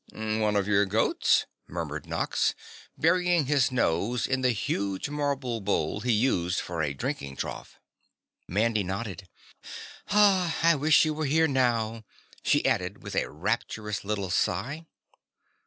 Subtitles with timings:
[0.15, 2.55] "One of your goats?" murmured Nox,
[2.97, 7.77] burying his nose in the huge marble bowl he used for a drinking trough.
[8.47, 9.29] Mandy nodded.
[10.09, 12.03] "I wish she were here now!"
[12.41, 14.87] she added with a rapturous little sigh.